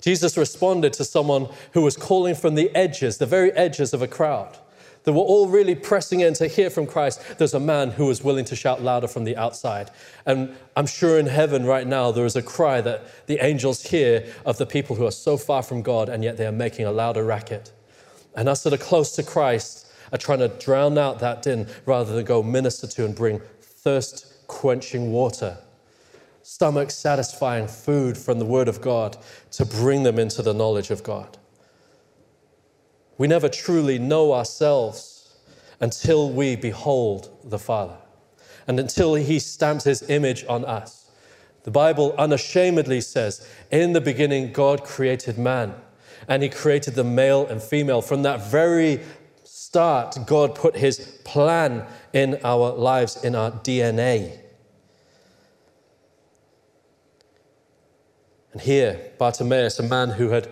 [0.00, 4.06] Jesus responded to someone who was calling from the edges, the very edges of a
[4.06, 4.56] crowd
[5.04, 8.22] that were all really pressing in to hear from Christ, there's a man who was
[8.22, 9.90] willing to shout louder from the outside.
[10.26, 14.26] And I'm sure in heaven right now, there is a cry that the angels hear
[14.44, 16.92] of the people who are so far from God, and yet they are making a
[16.92, 17.72] louder racket.
[18.34, 22.14] And us that are close to Christ are trying to drown out that din rather
[22.14, 25.58] than go minister to and bring thirst quenching water,
[26.42, 29.16] stomach satisfying food from the Word of God
[29.52, 31.36] to bring them into the knowledge of God.
[33.18, 35.34] We never truly know ourselves
[35.80, 37.96] until we behold the Father
[38.66, 41.10] and until He stamps His image on us.
[41.64, 45.74] The Bible unashamedly says, In the beginning, God created man,
[46.28, 48.00] and He created the male and female.
[48.00, 49.00] From that very
[49.42, 54.38] start, God put His plan in our lives, in our DNA.
[58.52, 60.48] And here, Bartimaeus, a man who had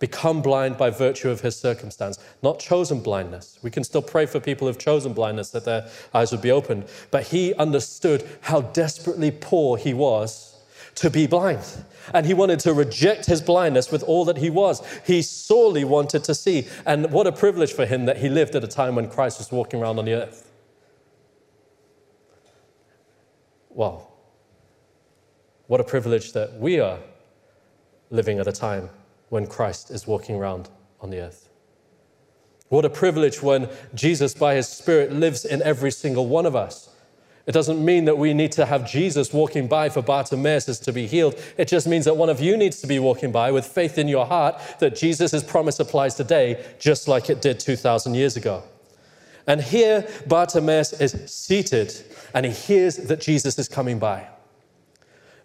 [0.00, 3.58] become blind by virtue of his circumstance, not chosen blindness.
[3.62, 6.86] We can still pray for people who've chosen blindness that their eyes would be opened.
[7.12, 10.56] But he understood how desperately poor he was
[10.96, 11.64] to be blind.
[12.12, 14.82] And he wanted to reject his blindness with all that he was.
[15.06, 16.66] He sorely wanted to see.
[16.86, 19.52] And what a privilege for him that he lived at a time when Christ was
[19.52, 20.50] walking around on the earth.
[23.68, 24.10] Well,
[25.68, 26.98] what a privilege that we are
[28.10, 28.90] living at a time
[29.30, 30.68] when Christ is walking around
[31.00, 31.48] on the earth.
[32.68, 36.90] What a privilege when Jesus, by his Spirit, lives in every single one of us.
[37.46, 41.06] It doesn't mean that we need to have Jesus walking by for Bartimaeus to be
[41.06, 41.40] healed.
[41.56, 44.06] It just means that one of you needs to be walking by with faith in
[44.06, 48.62] your heart that Jesus' promise applies today, just like it did 2,000 years ago.
[49.46, 51.92] And here, Bartimaeus is seated
[52.34, 54.28] and he hears that Jesus is coming by.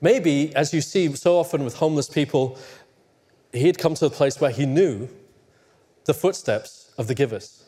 [0.01, 2.59] Maybe, as you see so often with homeless people,
[3.55, 5.07] he had come to a place where he knew
[6.05, 7.63] the footsteps of the givers.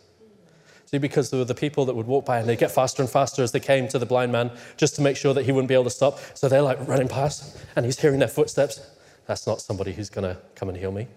[0.86, 3.12] See, because there were the people that would walk by and they'd get faster and
[3.12, 5.68] faster as they came to the blind man just to make sure that he wouldn't
[5.68, 6.20] be able to stop.
[6.34, 8.80] So they're like running past and he's hearing their footsteps.
[9.26, 11.08] That's not somebody who's going to come and heal me.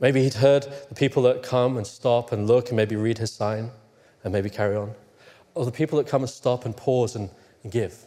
[0.00, 3.30] Maybe he'd heard the people that come and stop and look and maybe read his
[3.30, 3.70] sign
[4.24, 4.94] and maybe carry on.
[5.54, 7.28] Or the people that come and stop and pause and,
[7.62, 8.06] and give.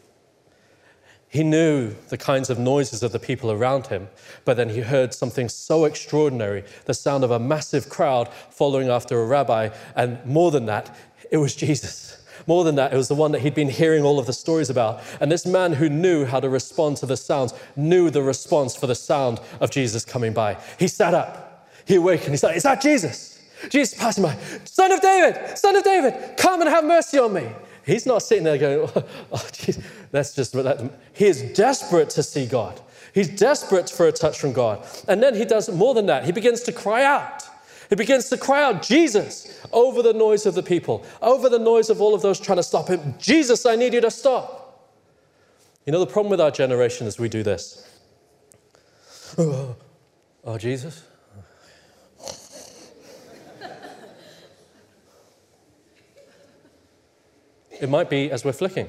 [1.34, 4.08] He knew the kinds of noises of the people around him,
[4.46, 9.20] but then he heard something so extraordinary the sound of a massive crowd following after
[9.20, 9.70] a rabbi.
[9.96, 10.96] And more than that,
[11.32, 12.24] it was Jesus.
[12.46, 14.70] More than that, it was the one that he'd been hearing all of the stories
[14.70, 15.02] about.
[15.20, 18.86] And this man who knew how to respond to the sounds knew the response for
[18.86, 20.62] the sound of Jesus coming by.
[20.78, 23.42] He sat up, he awakened, he said, Is that Jesus?
[23.70, 27.50] Jesus passing by, Son of David, Son of David, come and have mercy on me.
[27.86, 28.90] He's not sitting there going,
[29.32, 29.80] oh, geez,
[30.14, 30.92] that's just them.
[31.14, 32.80] He is desperate to see God.
[33.14, 34.86] He's desperate for a touch from God.
[35.08, 36.24] And then he does more than that.
[36.24, 37.44] He begins to cry out.
[37.90, 41.90] He begins to cry out, Jesus, over the noise of the people, over the noise
[41.90, 43.16] of all of those trying to stop him.
[43.20, 44.88] Jesus, I need you to stop.
[45.86, 47.86] You know, the problem with our generation is we do this.
[49.38, 49.76] Oh,
[50.46, 51.04] oh Jesus,
[57.84, 58.88] It might be as we're flicking,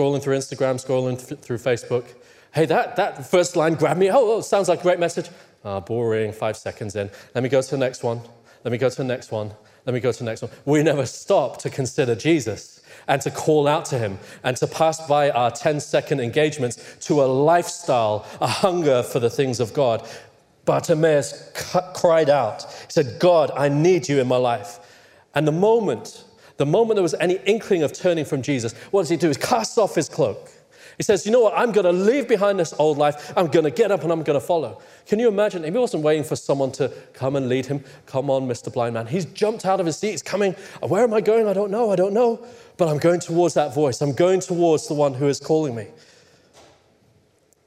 [0.00, 2.06] scrolling through Instagram, scrolling th- through Facebook.
[2.54, 4.10] Hey, that, that first line grabbed me.
[4.10, 5.28] Oh, oh, sounds like a great message.
[5.62, 7.10] Ah, boring, five seconds in.
[7.34, 8.22] Let me go to the next one.
[8.64, 9.52] Let me go to the next one.
[9.84, 10.50] Let me go to the next one.
[10.64, 15.06] We never stop to consider Jesus and to call out to him and to pass
[15.06, 20.08] by our 10 second engagements to a lifestyle, a hunger for the things of God.
[20.64, 21.52] Bartimaeus
[21.94, 22.62] cried out.
[22.62, 24.78] He said, God, I need you in my life.
[25.34, 26.24] And the moment
[26.60, 29.28] the moment there was any inkling of turning from Jesus, what does he do?
[29.28, 30.50] He casts off his cloak.
[30.98, 31.54] He says, You know what?
[31.56, 33.32] I'm going to leave behind this old life.
[33.34, 34.78] I'm going to get up and I'm going to follow.
[35.06, 35.64] Can you imagine?
[35.64, 37.82] If He wasn't waiting for someone to come and lead him.
[38.04, 38.70] Come on, Mr.
[38.70, 39.06] Blind Man.
[39.06, 40.10] He's jumped out of his seat.
[40.10, 40.52] He's coming.
[40.82, 41.48] Where am I going?
[41.48, 41.90] I don't know.
[41.90, 42.46] I don't know.
[42.76, 44.02] But I'm going towards that voice.
[44.02, 45.86] I'm going towards the one who is calling me.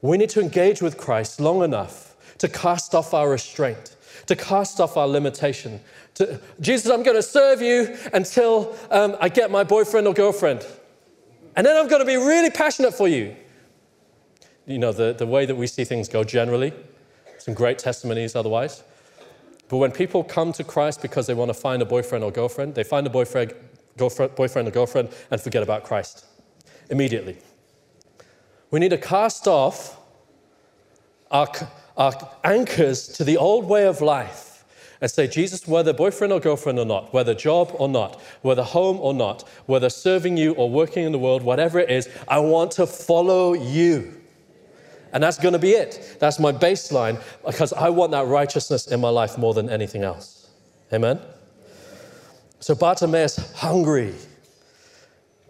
[0.02, 3.93] We need to engage with Christ long enough to cast off our restraint,
[4.26, 5.80] to cast off our limitation.
[6.14, 10.66] To, Jesus, I'm going to serve you until um, I get my boyfriend or girlfriend.
[11.56, 13.36] And then I'm going to be really passionate for you.
[14.66, 16.72] You know, the, the way that we see things go generally,
[17.38, 18.82] some great testimonies otherwise.
[19.68, 22.74] But when people come to Christ because they want to find a boyfriend or girlfriend,
[22.74, 23.54] they find a boyfriend,
[23.96, 26.26] girlfriend, boyfriend or girlfriend and forget about Christ
[26.90, 27.38] immediately.
[28.70, 30.00] We need to cast off
[31.30, 31.48] our,
[31.96, 34.64] our anchors to the old way of life
[35.00, 38.98] and say, Jesus, whether boyfriend or girlfriend or not, whether job or not, whether home
[39.00, 42.70] or not, whether serving you or working in the world, whatever it is, I want
[42.72, 44.20] to follow you.
[45.12, 46.16] And that's going to be it.
[46.18, 50.48] That's my baseline because I want that righteousness in my life more than anything else.
[50.92, 51.20] Amen?
[52.58, 54.14] So Bartimaeus, hungry,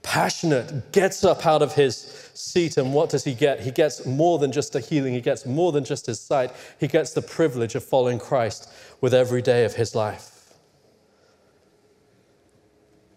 [0.04, 1.96] passionate, gets up out of his
[2.34, 3.60] seat, and what does he get?
[3.60, 6.52] He gets more than just a healing, he gets more than just his sight.
[6.78, 10.30] He gets the privilege of following Christ with every day of his life.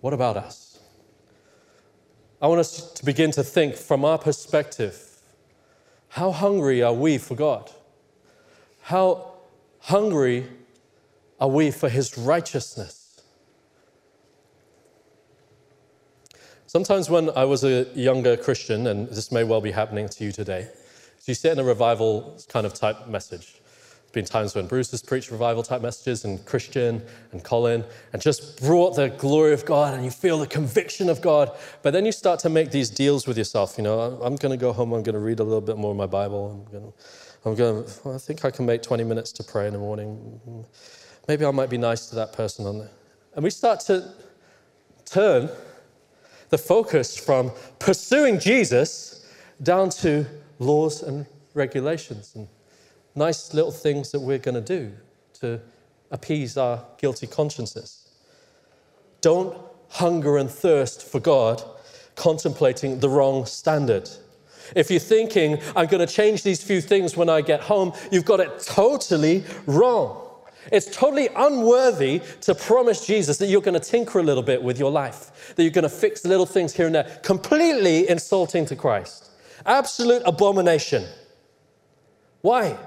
[0.01, 0.79] What about us?
[2.41, 5.03] I want us to begin to think from our perspective
[6.09, 7.71] how hungry are we for God?
[8.81, 9.33] How
[9.79, 10.47] hungry
[11.39, 12.96] are we for His righteousness?
[16.68, 20.34] Sometimes, when I was a younger Christian, and this may well be happening to you
[20.34, 20.68] today,
[21.18, 24.91] so you sit in a revival kind of type message, There's been times when Bruce
[24.91, 27.01] has preached revival type messages, and Christian
[27.32, 31.22] and Colin, and just brought the glory of God, and you feel the conviction of
[31.22, 31.57] God.
[31.84, 33.76] But then you start to make these deals with yourself.
[33.78, 35.91] You know, I'm going to go home, I'm going to read a little bit more
[35.91, 36.51] of my Bible.
[36.51, 36.93] I'm going
[37.45, 40.65] I'm going I think I can make 20 minutes to pray in the morning.
[41.30, 42.91] Maybe I might be nice to that person on there.
[43.36, 44.11] And we start to
[45.05, 45.49] turn
[46.49, 49.25] the focus from pursuing Jesus
[49.61, 50.25] down to
[50.59, 52.47] laws and regulations and
[53.15, 54.91] nice little things that we're going to do
[55.39, 55.59] to
[56.11, 58.09] appease our guilty consciences.
[59.21, 59.57] Don't
[59.89, 61.63] hunger and thirst for God
[62.15, 64.09] contemplating the wrong standard.
[64.75, 68.25] If you're thinking, I'm going to change these few things when I get home, you've
[68.25, 70.26] got it totally wrong.
[70.72, 74.80] It's totally unworthy to promise Jesus that you're going to tinker a little bit with
[74.80, 78.76] your life, that you're going to fix little things here and there, completely insulting to
[78.76, 79.30] Christ.
[79.65, 81.05] Absolute abomination.
[82.41, 82.78] Why?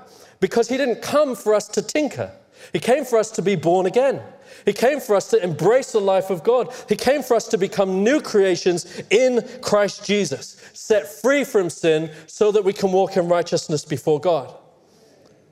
[0.40, 2.32] because he didn't come for us to tinker.
[2.72, 4.20] He came for us to be born again.
[4.64, 6.74] He came for us to embrace the life of God.
[6.88, 12.10] He came for us to become new creations in Christ Jesus, set free from sin
[12.26, 14.54] so that we can walk in righteousness before God.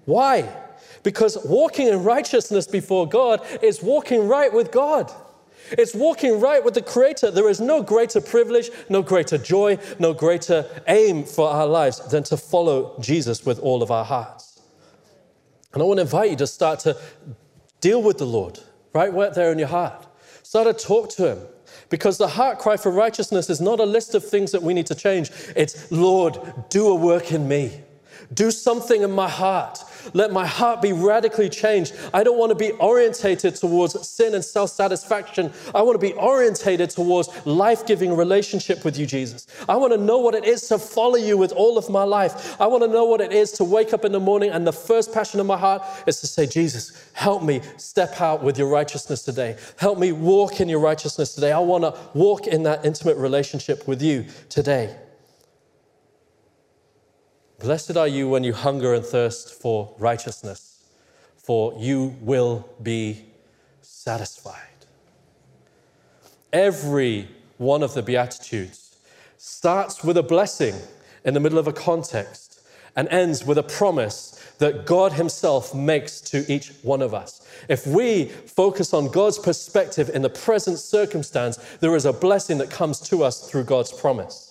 [0.05, 0.49] Why?
[1.03, 5.13] Because walking in righteousness before God is walking right with God.
[5.71, 7.31] It's walking right with the Creator.
[7.31, 12.23] There is no greater privilege, no greater joy, no greater aim for our lives than
[12.25, 14.61] to follow Jesus with all of our hearts.
[15.73, 16.97] And I want to invite you to start to
[17.81, 18.59] deal with the Lord
[18.95, 20.07] right there in your heart.
[20.43, 21.39] Start to talk to Him.
[21.91, 24.87] Because the heart cry for righteousness is not a list of things that we need
[24.87, 25.31] to change.
[25.57, 26.39] It's, Lord,
[26.69, 27.83] do a work in me.
[28.35, 29.83] Do something in my heart.
[30.13, 31.95] Let my heart be radically changed.
[32.13, 35.53] I don't want to be orientated towards sin and self satisfaction.
[35.75, 39.47] I want to be orientated towards life giving relationship with you, Jesus.
[39.69, 42.61] I want to know what it is to follow you with all of my life.
[42.61, 44.73] I want to know what it is to wake up in the morning and the
[44.73, 48.69] first passion of my heart is to say, Jesus, help me step out with your
[48.69, 49.57] righteousness today.
[49.79, 51.53] Help me walk in your righteousness today.
[51.53, 54.95] I want to walk in that intimate relationship with you today.
[57.61, 60.81] Blessed are you when you hunger and thirst for righteousness,
[61.37, 63.25] for you will be
[63.83, 64.63] satisfied.
[66.53, 68.97] Every one of the Beatitudes
[69.39, 70.75] starts with a blessing
[71.25, 72.61] in the middle of a context
[72.95, 77.47] and ends with a promise that God Himself makes to each one of us.
[77.69, 82.71] If we focus on God's perspective in the present circumstance, there is a blessing that
[82.71, 84.48] comes to us through God's promise.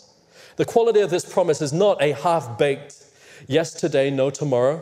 [0.57, 3.05] The quality of this promise is not a half baked
[3.47, 4.81] yes today, no tomorrow.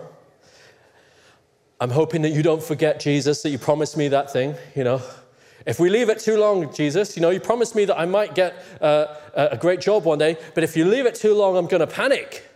[1.82, 5.02] I'm hoping that you don't forget, Jesus, that you promised me that thing, you know.
[5.66, 8.34] If we leave it too long, Jesus, you know, you promised me that I might
[8.34, 11.68] get uh, a great job one day, but if you leave it too long, I'm
[11.68, 12.48] going to panic.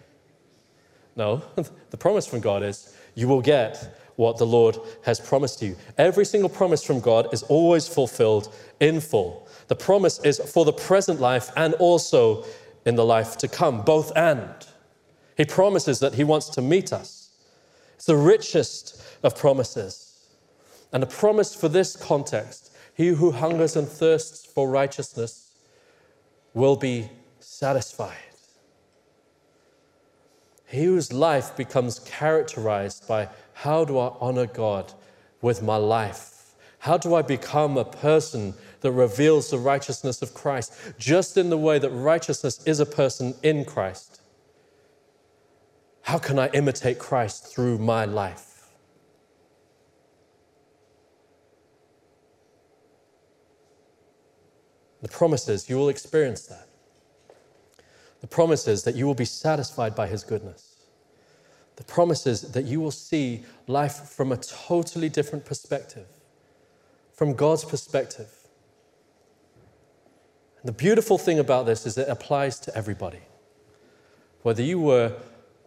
[1.18, 1.42] No,
[1.90, 5.76] the promise from God is you will get what the Lord has promised you.
[5.98, 9.48] Every single promise from God is always fulfilled in full.
[9.68, 12.46] The promise is for the present life and also
[12.86, 14.68] in the life to come, both and.
[15.38, 17.30] He promises that He wants to meet us.
[17.96, 20.10] It's the richest of promises.
[20.92, 22.70] And the promise for this context
[23.00, 25.52] he who hungers and thirsts for righteousness
[26.54, 27.10] will be
[27.40, 28.18] satisfied.
[30.66, 34.94] he whose life becomes characterized by how do I honor God
[35.42, 36.56] with my life?
[36.80, 41.58] How do I become a person that reveals the righteousness of Christ, just in the
[41.58, 44.22] way that righteousness is a person in Christ?
[46.04, 48.50] How can I imitate Christ through my life?
[55.02, 56.68] The promise is you will experience that.
[58.22, 60.76] The promise is that you will be satisfied by His goodness.
[61.78, 66.08] The promise is that you will see life from a totally different perspective,
[67.14, 68.39] from God's perspective.
[70.62, 73.20] And the beautiful thing about this is it applies to everybody.
[74.42, 75.14] Whether you were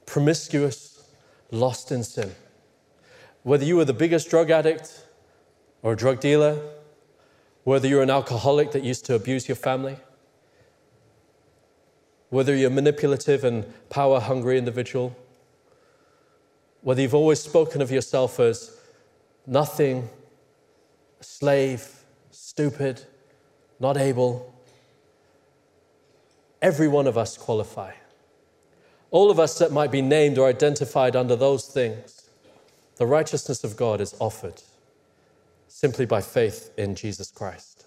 [0.06, 1.04] promiscuous,
[1.50, 2.34] lost in sin,
[3.42, 5.06] whether you were the biggest drug addict
[5.82, 6.58] or a drug dealer,
[7.64, 9.96] whether you're an alcoholic that used to abuse your family,
[12.30, 15.16] whether you're a manipulative and power hungry individual,
[16.82, 18.76] whether you've always spoken of yourself as
[19.46, 20.08] nothing,
[21.20, 23.02] slave, stupid,
[23.78, 24.52] not able,
[26.62, 27.92] every one of us qualify.
[29.10, 32.30] All of us that might be named or identified under those things,
[32.96, 34.62] the righteousness of God is offered
[35.68, 37.84] simply by faith in Jesus Christ.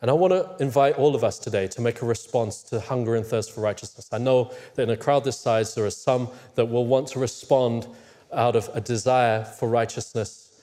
[0.00, 3.16] And I want to invite all of us today to make a response to hunger
[3.16, 4.08] and thirst for righteousness.
[4.10, 7.18] I know that in a crowd this size, there are some that will want to
[7.18, 7.86] respond
[8.32, 10.62] out of a desire for righteousness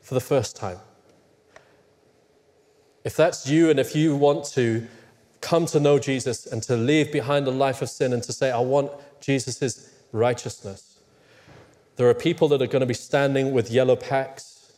[0.00, 0.78] for the first time.
[3.04, 4.86] If that's you, and if you want to
[5.42, 8.50] come to know Jesus and to leave behind a life of sin and to say,
[8.50, 8.90] I want
[9.20, 11.00] Jesus' righteousness,
[11.96, 14.72] there are people that are going to be standing with yellow packs.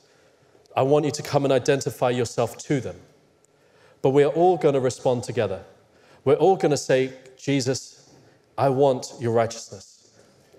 [0.76, 2.96] I want you to come and identify yourself to them.
[4.02, 5.62] But we are all going to respond together.
[6.24, 8.10] We're all going to say, Jesus,
[8.58, 10.10] I want your righteousness.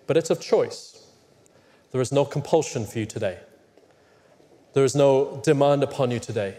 [0.08, 1.08] But it's of choice.
[1.92, 3.40] There is no compulsion for you today.
[4.74, 6.58] There is no demand upon you today.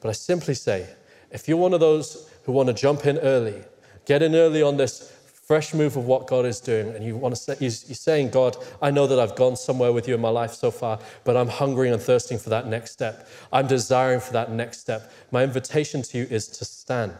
[0.00, 0.88] But I simply say,
[1.30, 3.62] if you're one of those who want to jump in early,
[4.06, 5.10] get in early on this
[5.46, 8.56] fresh move of what God is doing, and you want to say, you're saying, God,
[8.80, 11.48] I know that I've gone somewhere with you in my life so far, but I'm
[11.48, 13.28] hungering and thirsting for that next step.
[13.52, 15.12] I'm desiring for that next step.
[15.30, 17.12] My invitation to you is to stand.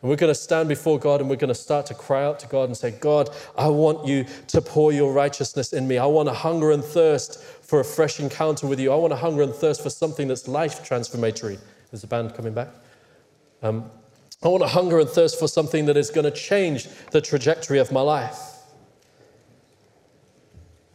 [0.00, 2.40] And we're going to stand before God and we're going to start to cry out
[2.40, 5.98] to God and say, God, I want you to pour your righteousness in me.
[5.98, 8.90] I want to hunger and thirst for a fresh encounter with you.
[8.92, 11.58] I want to hunger and thirst for something that's life transformatory.
[11.92, 12.68] Is the band coming back?
[13.62, 13.90] Um,
[14.42, 17.78] I want to hunger and thirst for something that is going to change the trajectory
[17.78, 18.38] of my life.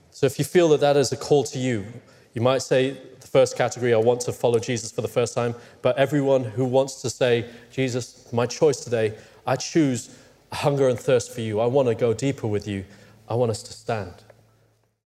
[0.09, 1.85] So if you feel that that is a call to you,
[2.33, 5.53] you might say the first category, I want to follow Jesus for the first time.
[5.81, 9.15] But everyone who wants to say, Jesus, my choice today,
[9.45, 10.17] I choose
[10.51, 11.59] hunger and thirst for you.
[11.59, 12.85] I want to go deeper with you.
[13.29, 14.24] I want us to stand.